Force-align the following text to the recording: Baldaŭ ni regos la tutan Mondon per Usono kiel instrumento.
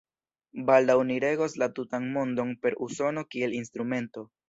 Baldaŭ 0.69 0.95
ni 1.09 1.17
regos 1.25 1.57
la 1.65 1.69
tutan 1.81 2.09
Mondon 2.17 2.57
per 2.65 2.81
Usono 2.89 3.29
kiel 3.33 3.59
instrumento. 3.63 4.31